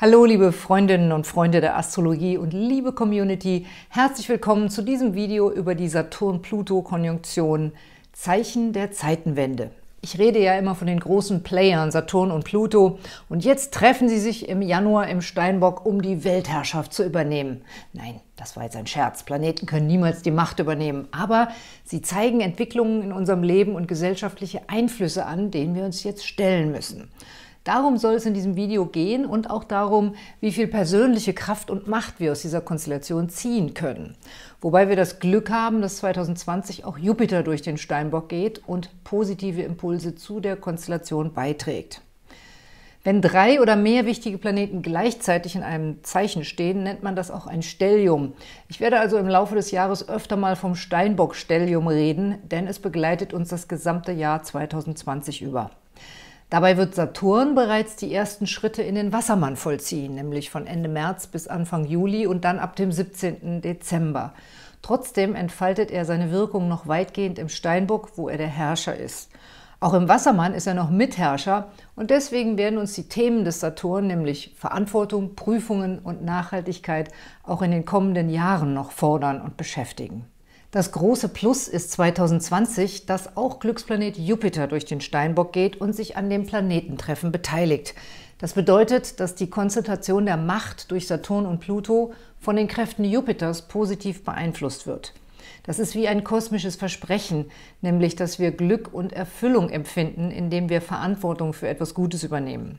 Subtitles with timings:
[0.00, 5.52] Hallo liebe Freundinnen und Freunde der Astrologie und liebe Community, herzlich willkommen zu diesem Video
[5.52, 7.72] über die Saturn-Pluto-Konjunktion
[8.14, 9.72] Zeichen der Zeitenwende.
[10.00, 14.20] Ich rede ja immer von den großen Playern Saturn und Pluto und jetzt treffen sie
[14.20, 17.60] sich im Januar im Steinbock, um die Weltherrschaft zu übernehmen.
[17.92, 19.22] Nein, das war jetzt ein Scherz.
[19.24, 21.48] Planeten können niemals die Macht übernehmen, aber
[21.84, 26.72] sie zeigen Entwicklungen in unserem Leben und gesellschaftliche Einflüsse an, denen wir uns jetzt stellen
[26.72, 27.10] müssen.
[27.64, 31.88] Darum soll es in diesem Video gehen und auch darum, wie viel persönliche Kraft und
[31.88, 34.16] Macht wir aus dieser Konstellation ziehen können.
[34.62, 39.60] Wobei wir das Glück haben, dass 2020 auch Jupiter durch den Steinbock geht und positive
[39.60, 42.00] Impulse zu der Konstellation beiträgt.
[43.02, 47.46] Wenn drei oder mehr wichtige Planeten gleichzeitig in einem Zeichen stehen, nennt man das auch
[47.46, 48.34] ein Stellium.
[48.68, 53.32] Ich werde also im Laufe des Jahres öfter mal vom Steinbock-Stellium reden, denn es begleitet
[53.32, 55.70] uns das gesamte Jahr 2020 über.
[56.50, 61.28] Dabei wird Saturn bereits die ersten Schritte in den Wassermann vollziehen, nämlich von Ende März
[61.28, 63.62] bis Anfang Juli und dann ab dem 17.
[63.62, 64.34] Dezember.
[64.82, 69.30] Trotzdem entfaltet er seine Wirkung noch weitgehend im Steinbock, wo er der Herrscher ist.
[69.78, 74.08] Auch im Wassermann ist er noch Mitherrscher und deswegen werden uns die Themen des Saturn,
[74.08, 77.10] nämlich Verantwortung, Prüfungen und Nachhaltigkeit,
[77.44, 80.26] auch in den kommenden Jahren noch fordern und beschäftigen.
[80.70, 86.16] Das große Plus ist 2020, dass auch Glücksplanet Jupiter durch den Steinbock geht und sich
[86.16, 87.94] an dem Planetentreffen beteiligt.
[88.38, 93.66] Das bedeutet, dass die Konzentration der Macht durch Saturn und Pluto von den Kräften Jupiters
[93.66, 95.12] positiv beeinflusst wird.
[95.64, 97.50] Das ist wie ein kosmisches Versprechen,
[97.82, 102.78] nämlich dass wir Glück und Erfüllung empfinden, indem wir Verantwortung für etwas Gutes übernehmen.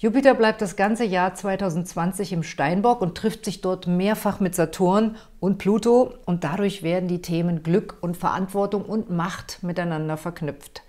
[0.00, 5.16] Jupiter bleibt das ganze Jahr 2020 im Steinbock und trifft sich dort mehrfach mit Saturn
[5.40, 10.84] und Pluto und dadurch werden die Themen Glück und Verantwortung und Macht miteinander verknüpft.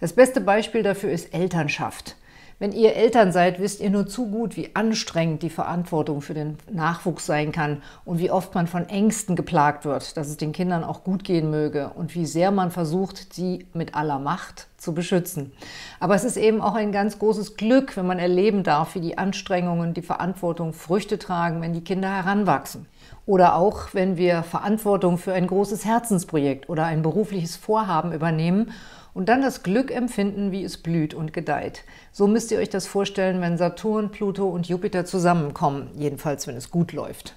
[0.00, 2.16] Das beste Beispiel dafür ist Elternschaft.
[2.60, 6.58] Wenn ihr Eltern seid, wisst ihr nur zu gut, wie anstrengend die Verantwortung für den
[6.70, 10.84] Nachwuchs sein kann und wie oft man von Ängsten geplagt wird, dass es den Kindern
[10.84, 15.52] auch gut gehen möge und wie sehr man versucht, sie mit aller Macht zu beschützen.
[16.00, 19.16] Aber es ist eben auch ein ganz großes Glück, wenn man erleben darf, wie die
[19.16, 22.84] Anstrengungen, die Verantwortung Früchte tragen, wenn die Kinder heranwachsen.
[23.30, 28.72] Oder auch, wenn wir Verantwortung für ein großes Herzensprojekt oder ein berufliches Vorhaben übernehmen
[29.14, 31.84] und dann das Glück empfinden, wie es blüht und gedeiht.
[32.10, 36.72] So müsst ihr euch das vorstellen, wenn Saturn, Pluto und Jupiter zusammenkommen, jedenfalls wenn es
[36.72, 37.36] gut läuft.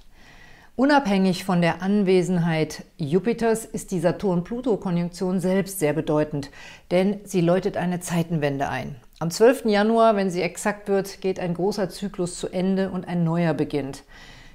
[0.75, 6.49] Unabhängig von der Anwesenheit Jupiters ist die Saturn-Pluto-Konjunktion selbst sehr bedeutend,
[6.89, 8.95] denn sie läutet eine Zeitenwende ein.
[9.19, 9.65] Am 12.
[9.65, 14.03] Januar, wenn sie exakt wird, geht ein großer Zyklus zu Ende und ein neuer beginnt.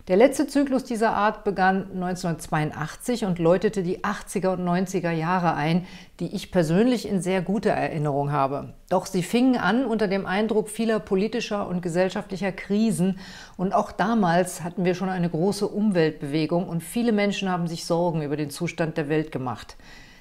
[0.09, 5.85] Der letzte Zyklus dieser Art begann 1982 und läutete die 80er und 90er Jahre ein,
[6.19, 8.73] die ich persönlich in sehr guter Erinnerung habe.
[8.89, 13.19] Doch sie fingen an unter dem Eindruck vieler politischer und gesellschaftlicher Krisen
[13.59, 18.23] und auch damals hatten wir schon eine große Umweltbewegung und viele Menschen haben sich Sorgen
[18.23, 19.77] über den Zustand der Welt gemacht.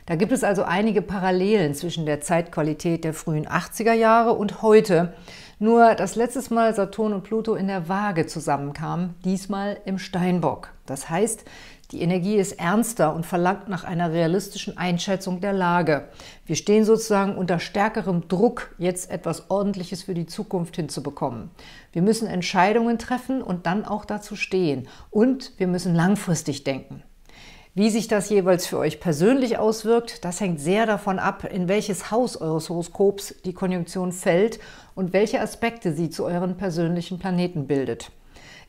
[0.08, 5.14] Da gibt es also einige Parallelen zwischen der Zeitqualität der frühen 80er Jahre und heute,
[5.60, 10.72] nur, dass letztes Mal Saturn und Pluto in der Waage zusammenkamen, diesmal im Steinbock.
[10.86, 11.44] Das heißt,
[11.92, 16.08] die Energie ist ernster und verlangt nach einer realistischen Einschätzung der Lage.
[16.46, 21.52] Wir stehen sozusagen unter stärkerem Druck, jetzt etwas Ordentliches für die Zukunft hinzubekommen.
[21.92, 24.88] Wir müssen Entscheidungen treffen und dann auch dazu stehen.
[25.12, 27.04] Und wir müssen langfristig denken.
[27.78, 32.10] Wie sich das jeweils für euch persönlich auswirkt, das hängt sehr davon ab, in welches
[32.10, 34.58] Haus eures Horoskops die Konjunktion fällt
[34.96, 38.10] und welche Aspekte sie zu euren persönlichen Planeten bildet.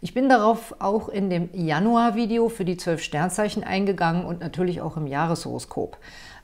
[0.02, 4.98] Ich bin darauf auch in dem Januar-Video für die zwölf Sternzeichen eingegangen und natürlich auch
[4.98, 5.96] im Jahreshoroskop.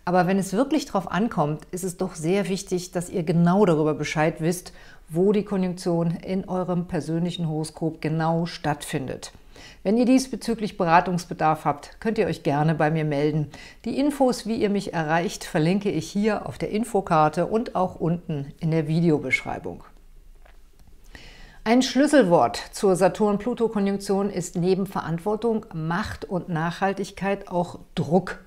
[0.06, 3.92] Aber wenn es wirklich darauf ankommt, ist es doch sehr wichtig, dass ihr genau darüber
[3.92, 4.72] Bescheid wisst,
[5.10, 9.32] wo die Konjunktion in eurem persönlichen Horoskop genau stattfindet.
[9.82, 13.50] Wenn ihr diesbezüglich Beratungsbedarf habt, könnt ihr euch gerne bei mir melden.
[13.84, 18.52] Die Infos, wie ihr mich erreicht, verlinke ich hier auf der Infokarte und auch unten
[18.60, 19.84] in der Videobeschreibung.
[21.66, 28.44] Ein Schlüsselwort zur Saturn-Pluto-Konjunktion ist neben Verantwortung, Macht und Nachhaltigkeit auch Druck.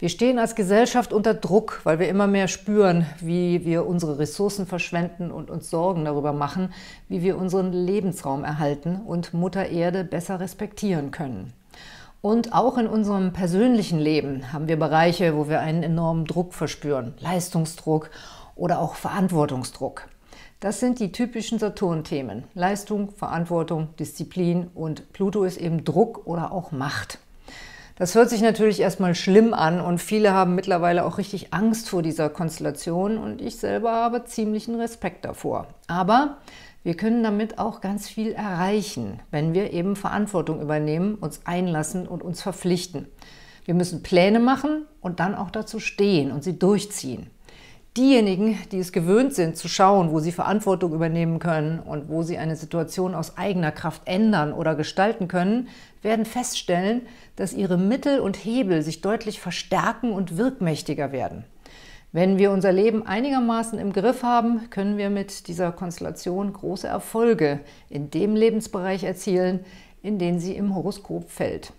[0.00, 4.64] Wir stehen als Gesellschaft unter Druck, weil wir immer mehr spüren, wie wir unsere Ressourcen
[4.64, 6.72] verschwenden und uns Sorgen darüber machen,
[7.08, 11.52] wie wir unseren Lebensraum erhalten und Mutter Erde besser respektieren können.
[12.20, 17.14] Und auch in unserem persönlichen Leben haben wir Bereiche, wo wir einen enormen Druck verspüren,
[17.18, 18.10] Leistungsdruck
[18.54, 20.06] oder auch Verantwortungsdruck.
[20.60, 22.44] Das sind die typischen Saturn-Themen.
[22.54, 27.18] Leistung, Verantwortung, Disziplin und Pluto ist eben Druck oder auch Macht.
[27.98, 32.00] Das hört sich natürlich erstmal schlimm an und viele haben mittlerweile auch richtig Angst vor
[32.00, 35.66] dieser Konstellation und ich selber habe ziemlichen Respekt davor.
[35.88, 36.36] Aber
[36.84, 42.22] wir können damit auch ganz viel erreichen, wenn wir eben Verantwortung übernehmen, uns einlassen und
[42.22, 43.08] uns verpflichten.
[43.64, 47.30] Wir müssen Pläne machen und dann auch dazu stehen und sie durchziehen.
[47.96, 52.38] Diejenigen, die es gewöhnt sind, zu schauen, wo sie Verantwortung übernehmen können und wo sie
[52.38, 55.66] eine Situation aus eigener Kraft ändern oder gestalten können,
[56.02, 57.02] werden feststellen,
[57.36, 61.44] dass ihre Mittel und Hebel sich deutlich verstärken und wirkmächtiger werden.
[62.10, 67.60] Wenn wir unser Leben einigermaßen im Griff haben, können wir mit dieser Konstellation große Erfolge
[67.90, 69.60] in dem Lebensbereich erzielen,
[70.02, 71.72] in den sie im Horoskop fällt.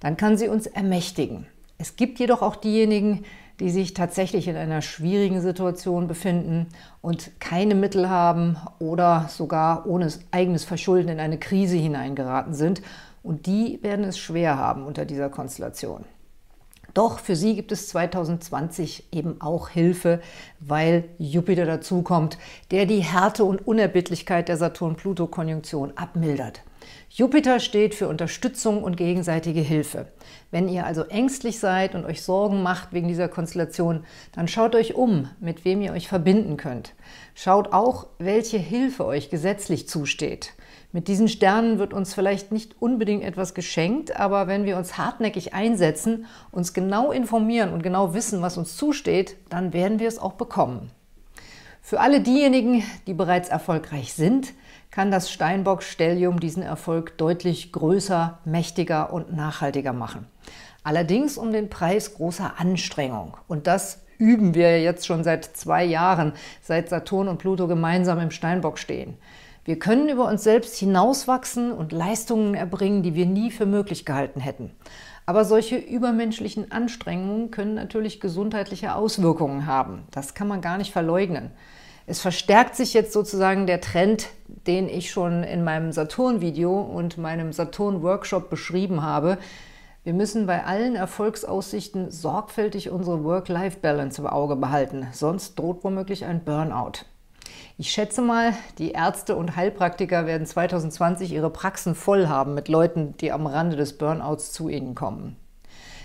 [0.00, 1.46] Dann kann sie uns ermächtigen.
[1.78, 3.24] Es gibt jedoch auch diejenigen,
[3.60, 6.68] die sich tatsächlich in einer schwierigen Situation befinden
[7.00, 12.82] und keine Mittel haben oder sogar ohne eigenes Verschulden in eine Krise hineingeraten sind.
[13.26, 16.04] Und die werden es schwer haben unter dieser Konstellation.
[16.94, 20.20] Doch für sie gibt es 2020 eben auch Hilfe,
[20.60, 22.38] weil Jupiter dazukommt,
[22.70, 26.62] der die Härte und Unerbittlichkeit der Saturn-Pluto-Konjunktion abmildert.
[27.10, 30.06] Jupiter steht für Unterstützung und gegenseitige Hilfe.
[30.52, 34.94] Wenn ihr also ängstlich seid und euch Sorgen macht wegen dieser Konstellation, dann schaut euch
[34.94, 36.94] um, mit wem ihr euch verbinden könnt.
[37.34, 40.52] Schaut auch, welche Hilfe euch gesetzlich zusteht.
[40.96, 45.52] Mit diesen Sternen wird uns vielleicht nicht unbedingt etwas geschenkt, aber wenn wir uns hartnäckig
[45.52, 50.32] einsetzen, uns genau informieren und genau wissen, was uns zusteht, dann werden wir es auch
[50.32, 50.90] bekommen.
[51.82, 54.54] Für alle diejenigen, die bereits erfolgreich sind,
[54.90, 60.26] kann das Steinbock-Stellium diesen Erfolg deutlich größer, mächtiger und nachhaltiger machen.
[60.82, 63.36] Allerdings um den Preis großer Anstrengung.
[63.48, 66.32] Und das üben wir jetzt schon seit zwei Jahren,
[66.62, 69.18] seit Saturn und Pluto gemeinsam im Steinbock stehen.
[69.66, 74.38] Wir können über uns selbst hinauswachsen und Leistungen erbringen, die wir nie für möglich gehalten
[74.38, 74.70] hätten.
[75.26, 80.04] Aber solche übermenschlichen Anstrengungen können natürlich gesundheitliche Auswirkungen haben.
[80.12, 81.50] Das kann man gar nicht verleugnen.
[82.06, 87.52] Es verstärkt sich jetzt sozusagen der Trend, den ich schon in meinem Saturn-Video und meinem
[87.52, 89.36] Saturn-Workshop beschrieben habe.
[90.04, 96.44] Wir müssen bei allen Erfolgsaussichten sorgfältig unsere Work-Life-Balance im Auge behalten, sonst droht womöglich ein
[96.44, 97.00] Burnout.
[97.78, 103.14] Ich schätze mal, die Ärzte und Heilpraktiker werden 2020 ihre Praxen voll haben mit Leuten,
[103.18, 105.36] die am Rande des Burnouts zu ihnen kommen.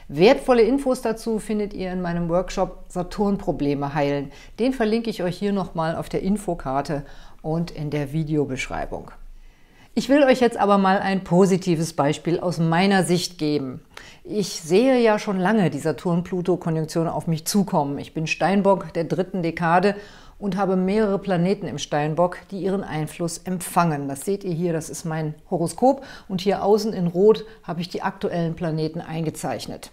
[0.07, 4.31] Wertvolle Infos dazu findet ihr in meinem Workshop Saturn-Probleme heilen.
[4.59, 7.05] Den verlinke ich euch hier nochmal auf der Infokarte
[7.41, 9.11] und in der Videobeschreibung.
[9.93, 13.81] Ich will euch jetzt aber mal ein positives Beispiel aus meiner Sicht geben.
[14.23, 17.97] Ich sehe ja schon lange die Saturn-Pluto-Konjunktion auf mich zukommen.
[17.97, 19.95] Ich bin Steinbock der dritten Dekade
[20.41, 24.07] und habe mehrere Planeten im Steinbock, die ihren Einfluss empfangen.
[24.07, 27.89] Das seht ihr hier, das ist mein Horoskop und hier außen in Rot habe ich
[27.89, 29.91] die aktuellen Planeten eingezeichnet.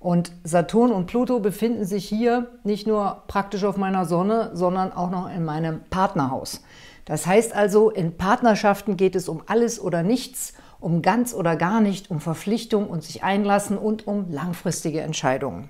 [0.00, 5.10] Und Saturn und Pluto befinden sich hier nicht nur praktisch auf meiner Sonne, sondern auch
[5.10, 6.64] noch in meinem Partnerhaus.
[7.04, 11.80] Das heißt also, in Partnerschaften geht es um alles oder nichts, um ganz oder gar
[11.80, 15.68] nicht, um Verpflichtung und sich einlassen und um langfristige Entscheidungen.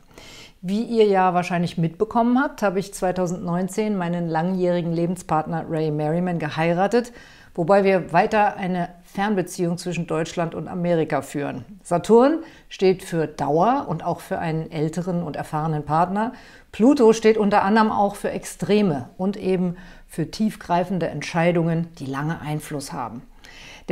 [0.64, 7.12] Wie ihr ja wahrscheinlich mitbekommen habt, habe ich 2019 meinen langjährigen Lebenspartner Ray Merriman geheiratet,
[7.53, 11.64] wobei wir weiter eine Fernbeziehung zwischen Deutschland und Amerika führen.
[11.82, 16.32] Saturn steht für Dauer und auch für einen älteren und erfahrenen Partner.
[16.70, 19.76] Pluto steht unter anderem auch für Extreme und eben
[20.06, 23.23] für tiefgreifende Entscheidungen, die lange Einfluss haben.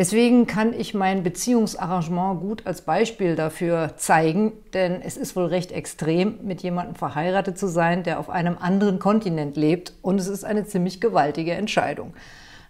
[0.00, 5.72] Deswegen kann ich mein Beziehungsarrangement gut als Beispiel dafür zeigen, denn es ist wohl recht
[5.72, 10.42] extrem, mit jemandem verheiratet zu sein, der auf einem anderen Kontinent lebt und es ist
[10.42, 12.14] eine ziemlich gewaltige Entscheidung.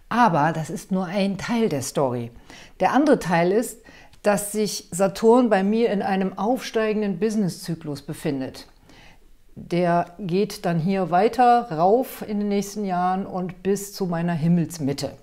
[0.09, 2.31] Aber das ist nur ein Teil der Story.
[2.81, 3.79] Der andere Teil ist,
[4.23, 8.67] dass sich Saturn bei mir in einem aufsteigenden Businesszyklus befindet.
[9.55, 15.13] Der geht dann hier weiter rauf in den nächsten Jahren und bis zu meiner Himmelsmitte.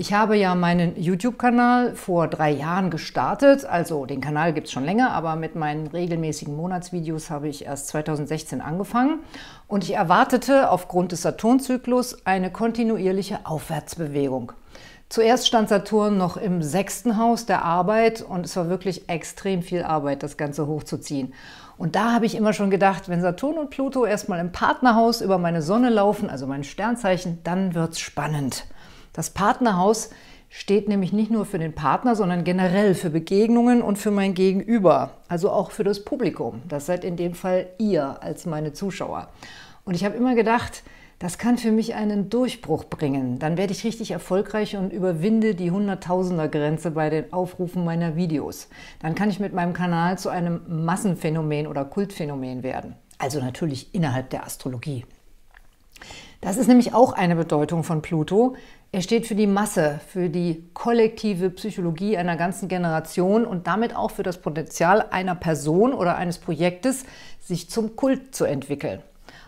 [0.00, 3.66] Ich habe ja meinen YouTube-Kanal vor drei Jahren gestartet.
[3.66, 7.88] Also den Kanal gibt es schon länger, aber mit meinen regelmäßigen Monatsvideos habe ich erst
[7.88, 9.18] 2016 angefangen.
[9.68, 14.52] Und ich erwartete aufgrund des Saturnzyklus eine kontinuierliche Aufwärtsbewegung.
[15.10, 19.82] Zuerst stand Saturn noch im sechsten Haus der Arbeit und es war wirklich extrem viel
[19.82, 21.34] Arbeit, das Ganze hochzuziehen.
[21.76, 25.36] Und da habe ich immer schon gedacht, wenn Saturn und Pluto erstmal im Partnerhaus über
[25.36, 28.64] meine Sonne laufen, also mein Sternzeichen, dann wird es spannend.
[29.12, 30.10] Das Partnerhaus
[30.48, 35.10] steht nämlich nicht nur für den Partner, sondern generell für Begegnungen und für mein Gegenüber,
[35.28, 36.62] also auch für das Publikum.
[36.68, 39.28] Das seid in dem Fall ihr als meine Zuschauer.
[39.84, 40.82] Und ich habe immer gedacht,
[41.22, 43.38] Das kann für mich einen Durchbruch bringen.
[43.38, 48.68] Dann werde ich richtig erfolgreich und überwinde die Hunderttausender-Grenze bei den Aufrufen meiner Videos.
[49.00, 52.94] Dann kann ich mit meinem Kanal zu einem Massenphänomen oder Kultphänomen werden.
[53.18, 55.04] Also natürlich innerhalb der Astrologie.
[56.40, 58.56] Das ist nämlich auch eine Bedeutung von Pluto.
[58.92, 64.10] Er steht für die Masse, für die kollektive Psychologie einer ganzen Generation und damit auch
[64.10, 67.04] für das Potenzial einer Person oder eines Projektes,
[67.38, 69.00] sich zum Kult zu entwickeln.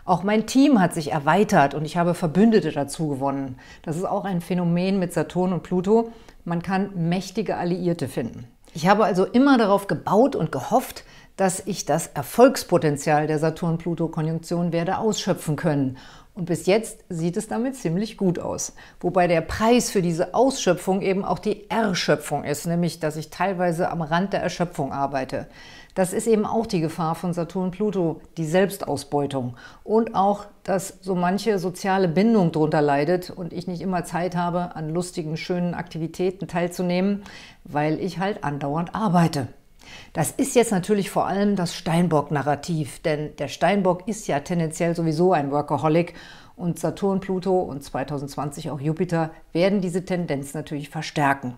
[0.04, 3.56] Auch mein Team hat sich erweitert und ich habe Verbündete dazu gewonnen.
[3.82, 6.12] Das ist auch ein Phänomen mit Saturn und Pluto.
[6.44, 8.46] Man kann mächtige Alliierte finden.
[8.74, 11.02] Ich habe also immer darauf gebaut und gehofft,
[11.36, 15.96] dass ich das Erfolgspotenzial der Saturn-Pluto-Konjunktion werde ausschöpfen können.
[16.34, 18.72] Und bis jetzt sieht es damit ziemlich gut aus.
[19.00, 23.90] Wobei der Preis für diese Ausschöpfung eben auch die Erschöpfung ist, nämlich dass ich teilweise
[23.90, 25.46] am Rand der Erschöpfung arbeite.
[25.94, 29.56] Das ist eben auch die Gefahr von Saturn-Pluto, die Selbstausbeutung.
[29.84, 34.74] Und auch, dass so manche soziale Bindung darunter leidet und ich nicht immer Zeit habe,
[34.74, 37.24] an lustigen, schönen Aktivitäten teilzunehmen,
[37.64, 39.48] weil ich halt andauernd arbeite.
[40.12, 45.32] Das ist jetzt natürlich vor allem das Steinbock-Narrativ, denn der Steinbock ist ja tendenziell sowieso
[45.32, 46.14] ein Workaholic
[46.56, 51.56] und Saturn, Pluto und 2020 auch Jupiter werden diese Tendenz natürlich verstärken.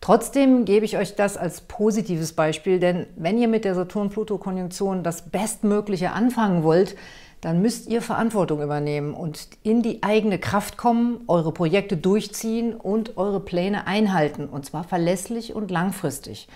[0.00, 5.30] Trotzdem gebe ich euch das als positives Beispiel, denn wenn ihr mit der Saturn-Pluto-Konjunktion das
[5.30, 6.96] Bestmögliche anfangen wollt,
[7.40, 13.16] dann müsst ihr Verantwortung übernehmen und in die eigene Kraft kommen, eure Projekte durchziehen und
[13.16, 16.48] eure Pläne einhalten, und zwar verlässlich und langfristig.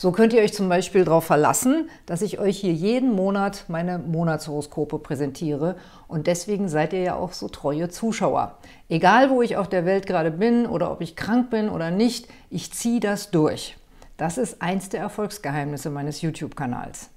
[0.00, 3.98] So könnt ihr euch zum Beispiel darauf verlassen, dass ich euch hier jeden Monat meine
[3.98, 5.76] Monatshoroskope präsentiere
[6.08, 8.56] und deswegen seid ihr ja auch so treue Zuschauer.
[8.88, 12.28] Egal, wo ich auf der Welt gerade bin oder ob ich krank bin oder nicht,
[12.48, 13.76] ich ziehe das durch.
[14.16, 17.10] Das ist eins der Erfolgsgeheimnisse meines YouTube-Kanals.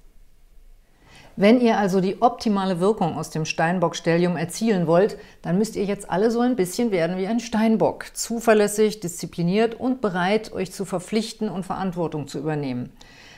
[1.36, 6.08] Wenn ihr also die optimale Wirkung aus dem Steinbock-Stellium erzielen wollt, dann müsst ihr jetzt
[6.08, 8.06] alle so ein bisschen werden wie ein Steinbock.
[8.14, 12.92] Zuverlässig, diszipliniert und bereit, euch zu verpflichten und Verantwortung zu übernehmen.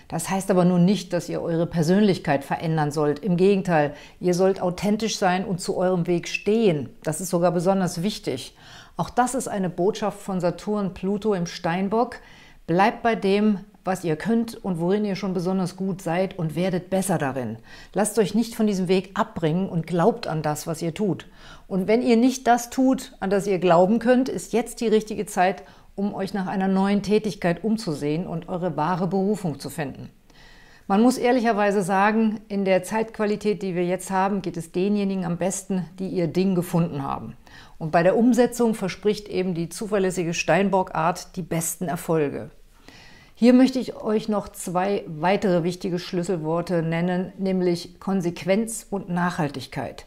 [0.08, 3.20] Das heißt aber nun nicht, dass ihr eure Persönlichkeit verändern sollt.
[3.20, 6.90] Im Gegenteil, ihr sollt authentisch sein und zu eurem Weg stehen.
[7.02, 8.54] Das ist sogar besonders wichtig.
[8.98, 12.16] Auch das ist eine Botschaft von Saturn Pluto im Steinbock.
[12.66, 16.90] Bleibt bei dem, was ihr könnt und worin ihr schon besonders gut seid und werdet
[16.90, 17.56] besser darin.
[17.92, 21.26] Lasst euch nicht von diesem Weg abbringen und glaubt an das, was ihr tut.
[21.68, 25.26] Und wenn ihr nicht das tut, an das ihr glauben könnt, ist jetzt die richtige
[25.26, 25.62] Zeit,
[25.94, 30.10] um euch nach einer neuen Tätigkeit umzusehen und eure wahre Berufung zu finden.
[30.88, 35.36] Man muss ehrlicherweise sagen, in der Zeitqualität, die wir jetzt haben, geht es denjenigen am
[35.36, 37.36] besten, die ihr Ding gefunden haben.
[37.76, 42.50] Und bei der Umsetzung verspricht eben die zuverlässige Steinbock-Art die besten Erfolge.
[43.38, 50.06] Hier möchte ich euch noch zwei weitere wichtige Schlüsselworte nennen, nämlich Konsequenz und Nachhaltigkeit.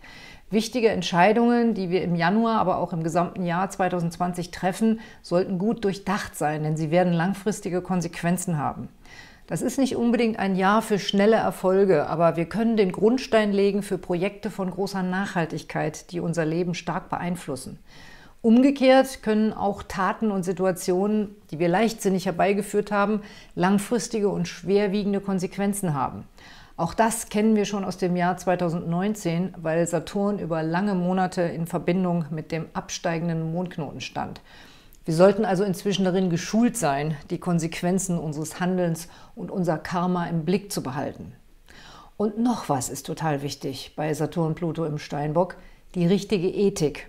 [0.49, 5.83] Wichtige Entscheidungen, die wir im Januar, aber auch im gesamten Jahr 2020 treffen, sollten gut
[5.83, 8.89] durchdacht sein, denn sie werden langfristige Konsequenzen haben.
[9.45, 13.83] Das ist nicht unbedingt ein Jahr für schnelle Erfolge, aber wir können den Grundstein legen
[13.83, 17.77] für Projekte von großer Nachhaltigkeit, die unser Leben stark beeinflussen.
[18.41, 23.21] Umgekehrt können auch Taten und Situationen, die wir leichtsinnig herbeigeführt haben,
[23.53, 26.23] langfristige und schwerwiegende Konsequenzen haben.
[26.77, 31.67] Auch das kennen wir schon aus dem Jahr 2019, weil Saturn über lange Monate in
[31.67, 34.39] Verbindung mit dem absteigenden Mondknoten stand.
[35.03, 40.45] Wir sollten also inzwischen darin geschult sein, die Konsequenzen unseres Handelns und unser Karma im
[40.45, 41.33] Blick zu behalten.
[42.15, 45.57] Und noch was ist total wichtig bei Saturn-Pluto im Steinbock,
[45.93, 47.08] die richtige Ethik.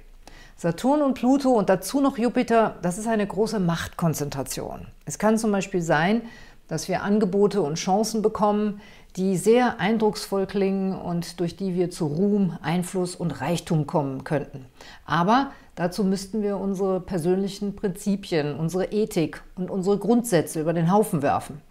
[0.62, 4.88] Saturn und Pluto und dazu noch Jupiter, das ist eine große Machtkonzentration.
[5.06, 6.20] Es kann zum Beispiel sein,
[6.68, 8.82] dass wir Angebote und Chancen bekommen,
[9.16, 14.66] die sehr eindrucksvoll klingen und durch die wir zu Ruhm, Einfluss und Reichtum kommen könnten.
[15.06, 21.22] Aber dazu müssten wir unsere persönlichen Prinzipien, unsere Ethik und unsere Grundsätze über den Haufen
[21.22, 21.62] werfen.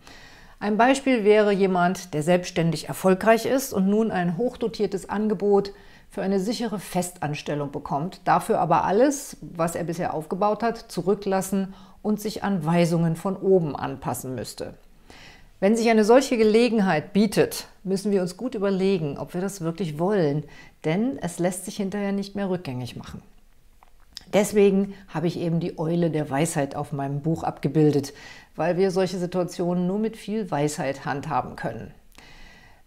[0.59, 5.73] Ein Beispiel wäre jemand, der selbstständig erfolgreich ist und nun ein hochdotiertes Angebot
[6.09, 12.19] für eine sichere Festanstellung bekommt, dafür aber alles, was er bisher aufgebaut hat, zurücklassen und
[12.19, 14.73] sich an Weisungen von oben anpassen müsste.
[15.59, 19.99] Wenn sich eine solche Gelegenheit bietet, müssen wir uns gut überlegen, ob wir das wirklich
[19.99, 20.45] wollen,
[20.85, 23.21] denn es lässt sich hinterher nicht mehr rückgängig machen.
[24.33, 28.13] Deswegen habe ich eben die Eule der Weisheit auf meinem Buch abgebildet,
[28.55, 31.91] weil wir solche Situationen nur mit viel Weisheit handhaben können.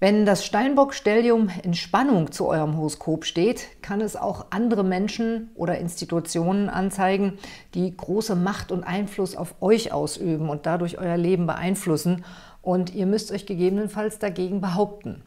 [0.02, 5.78] Wenn das Steinbock-Stellium in Spannung zu eurem Horoskop steht, kann es auch andere Menschen oder
[5.78, 7.38] Institutionen anzeigen,
[7.74, 12.24] die große Macht und Einfluss auf euch ausüben und dadurch euer Leben beeinflussen.
[12.62, 15.22] Und ihr müsst euch gegebenenfalls dagegen behaupten.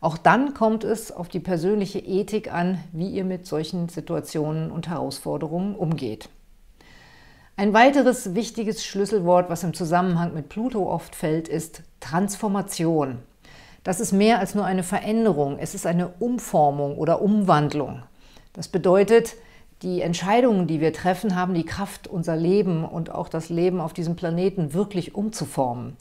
[0.00, 4.88] Auch dann kommt es auf die persönliche Ethik an, wie ihr mit solchen Situationen und
[4.88, 6.30] Herausforderungen umgeht.
[7.56, 13.18] Ein weiteres wichtiges Schlüsselwort, was im Zusammenhang mit Pluto oft fällt, ist Transformation.
[13.84, 18.02] Das ist mehr als nur eine Veränderung, es ist eine Umformung oder Umwandlung.
[18.54, 19.36] Das bedeutet,
[19.82, 23.92] die Entscheidungen, die wir treffen, haben die Kraft, unser Leben und auch das Leben auf
[23.92, 25.98] diesem Planeten wirklich umzuformen.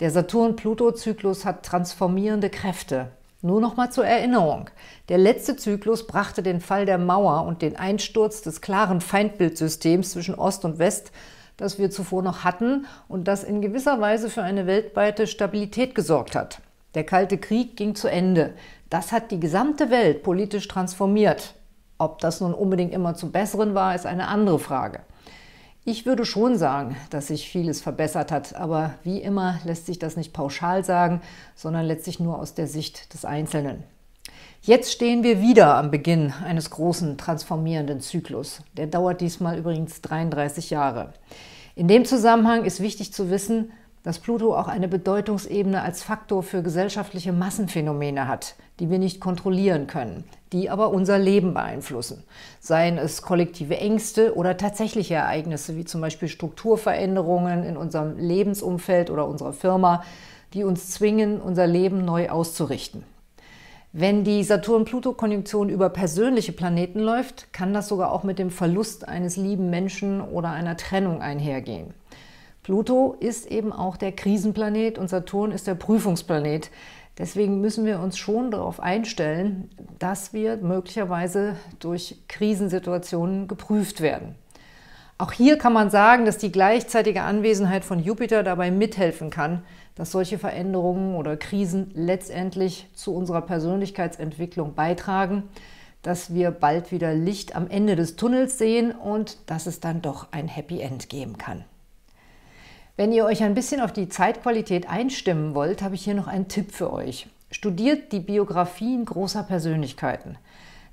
[0.00, 3.08] Der Saturn-Pluto-Zyklus hat transformierende Kräfte.
[3.40, 4.68] Nur noch mal zur Erinnerung.
[5.08, 10.34] Der letzte Zyklus brachte den Fall der Mauer und den Einsturz des klaren Feindbildsystems zwischen
[10.34, 11.12] Ost und West,
[11.56, 16.34] das wir zuvor noch hatten und das in gewisser Weise für eine weltweite Stabilität gesorgt
[16.34, 16.60] hat.
[16.96, 18.54] Der Kalte Krieg ging zu Ende.
[18.88, 21.52] Das hat die gesamte Welt politisch transformiert.
[21.98, 25.00] Ob das nun unbedingt immer zum Besseren war, ist eine andere Frage.
[25.84, 30.16] Ich würde schon sagen, dass sich vieles verbessert hat, aber wie immer lässt sich das
[30.16, 31.20] nicht pauschal sagen,
[31.54, 33.84] sondern letztlich nur aus der Sicht des Einzelnen.
[34.62, 38.62] Jetzt stehen wir wieder am Beginn eines großen transformierenden Zyklus.
[38.74, 41.12] Der dauert diesmal übrigens 33 Jahre.
[41.74, 43.70] In dem Zusammenhang ist wichtig zu wissen,
[44.06, 49.88] dass Pluto auch eine Bedeutungsebene als Faktor für gesellschaftliche Massenphänomene hat, die wir nicht kontrollieren
[49.88, 50.22] können,
[50.52, 52.22] die aber unser Leben beeinflussen.
[52.60, 59.26] Seien es kollektive Ängste oder tatsächliche Ereignisse, wie zum Beispiel Strukturveränderungen in unserem Lebensumfeld oder
[59.26, 60.04] unserer Firma,
[60.54, 63.02] die uns zwingen, unser Leben neu auszurichten.
[63.90, 69.36] Wenn die Saturn-Pluto-Konjunktion über persönliche Planeten läuft, kann das sogar auch mit dem Verlust eines
[69.36, 71.92] lieben Menschen oder einer Trennung einhergehen.
[72.66, 76.72] Pluto ist eben auch der Krisenplanet und Saturn ist der Prüfungsplanet.
[77.16, 79.70] Deswegen müssen wir uns schon darauf einstellen,
[80.00, 84.34] dass wir möglicherweise durch Krisensituationen geprüft werden.
[85.16, 89.62] Auch hier kann man sagen, dass die gleichzeitige Anwesenheit von Jupiter dabei mithelfen kann,
[89.94, 95.44] dass solche Veränderungen oder Krisen letztendlich zu unserer Persönlichkeitsentwicklung beitragen,
[96.02, 100.32] dass wir bald wieder Licht am Ende des Tunnels sehen und dass es dann doch
[100.32, 101.64] ein Happy End geben kann.
[102.98, 106.48] Wenn ihr euch ein bisschen auf die Zeitqualität einstimmen wollt, habe ich hier noch einen
[106.48, 107.26] Tipp für euch.
[107.50, 110.38] Studiert die Biografien großer Persönlichkeiten.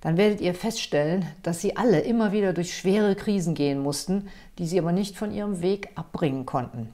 [0.02, 4.28] Dann werdet ihr feststellen, dass sie alle immer wieder durch schwere Krisen gehen mussten,
[4.60, 6.94] die sie aber nicht von ihrem Weg abbringen konnten.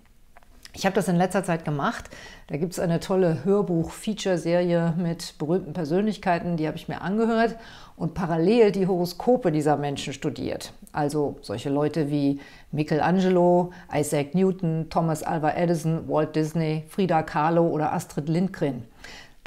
[0.73, 2.10] Ich habe das in letzter Zeit gemacht.
[2.47, 7.55] Da gibt es eine tolle Hörbuch-Feature-Serie mit berühmten Persönlichkeiten, die habe ich mir angehört
[7.95, 10.71] und parallel die Horoskope dieser Menschen studiert.
[10.91, 12.39] Also solche Leute wie
[12.71, 18.84] Michelangelo, Isaac Newton, Thomas Alva Edison, Walt Disney, Frida Kahlo oder Astrid Lindgren.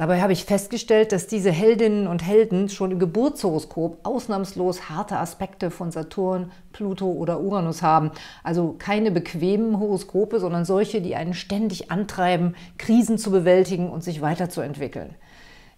[0.03, 5.71] Dabei habe ich festgestellt, dass diese Heldinnen und Helden schon im Geburtshoroskop ausnahmslos harte Aspekte
[5.71, 8.11] von Saturn, Pluto oder Uranus haben.
[8.43, 14.21] Also keine bequemen Horoskope, sondern solche, die einen ständig antreiben, Krisen zu bewältigen und sich
[14.21, 15.15] weiterzuentwickeln.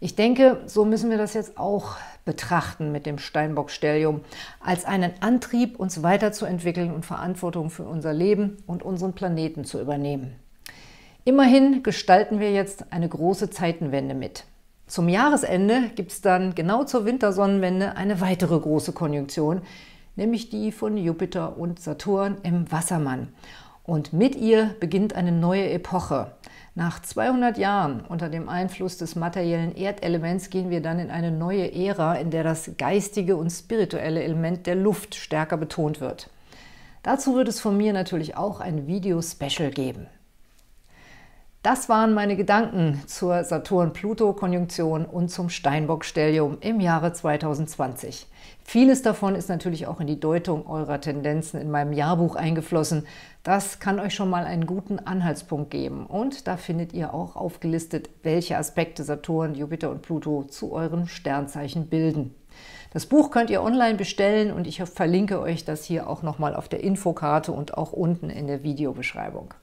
[0.00, 4.22] Ich denke, so müssen wir das jetzt auch betrachten mit dem Steinbock-Stellium,
[4.58, 10.36] als einen Antrieb, uns weiterzuentwickeln und Verantwortung für unser Leben und unseren Planeten zu übernehmen.
[11.26, 14.44] Immerhin gestalten wir jetzt eine große Zeitenwende mit.
[14.86, 19.62] Zum Jahresende gibt es dann genau zur Wintersonnenwende eine weitere große Konjunktion,
[20.16, 23.28] nämlich die von Jupiter und Saturn im Wassermann.
[23.84, 26.32] Und mit ihr beginnt eine neue Epoche.
[26.74, 31.72] Nach 200 Jahren unter dem Einfluss des materiellen Erdelements gehen wir dann in eine neue
[31.72, 36.28] Ära, in der das geistige und spirituelle Element der Luft stärker betont wird.
[37.02, 40.06] Dazu wird es von mir natürlich auch ein Video-Special geben.
[41.64, 48.26] Das waren meine Gedanken zur Saturn-Pluto-Konjunktion und zum Steinbock-Stellium im Jahre 2020.
[48.62, 53.06] Vieles davon ist natürlich auch in die Deutung eurer Tendenzen in meinem Jahrbuch eingeflossen.
[53.44, 56.04] Das kann euch schon mal einen guten Anhaltspunkt geben.
[56.04, 61.86] Und da findet ihr auch aufgelistet, welche Aspekte Saturn, Jupiter und Pluto zu euren Sternzeichen
[61.86, 62.34] bilden.
[62.92, 66.68] Das Buch könnt ihr online bestellen und ich verlinke euch das hier auch nochmal auf
[66.68, 69.54] der Infokarte und auch unten in der Videobeschreibung.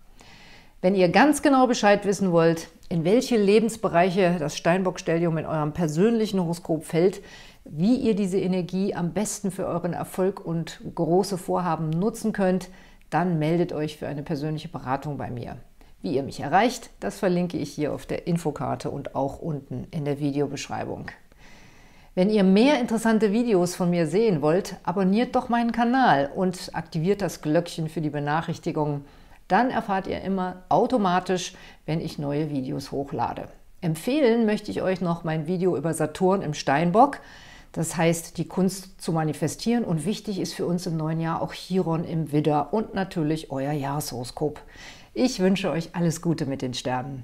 [0.82, 6.40] Wenn ihr ganz genau Bescheid wissen wollt, in welche Lebensbereiche das Steinbock-Stellium in eurem persönlichen
[6.40, 7.22] Horoskop fällt,
[7.66, 12.70] wie ihr diese Energie am besten für euren Erfolg und große Vorhaben nutzen könnt,
[13.12, 15.58] dann meldet euch für eine persönliche Beratung bei mir.
[16.02, 20.04] Wie ihr mich erreicht, das verlinke ich hier auf der Infokarte und auch unten in
[20.04, 21.12] der Videobeschreibung.
[22.16, 27.22] Wenn ihr mehr interessante Videos von mir sehen wollt, abonniert doch meinen Kanal und aktiviert
[27.22, 29.06] das Glöckchen für die Benachrichtigungen,
[29.52, 31.54] dann erfahrt ihr immer automatisch,
[31.86, 33.48] wenn ich neue Videos hochlade.
[33.82, 37.20] Empfehlen möchte ich euch noch mein Video über Saturn im Steinbock.
[37.72, 41.54] Das heißt, die Kunst zu manifestieren und wichtig ist für uns im neuen Jahr auch
[41.54, 44.62] Chiron im Widder und natürlich euer Jahreshoroskop.
[45.14, 47.24] Ich wünsche euch alles Gute mit den Sternen.